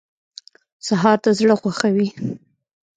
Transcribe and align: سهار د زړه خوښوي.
سهار 0.87 1.17
د 1.23 1.25
زړه 1.39 1.55
خوښوي. 1.61 2.07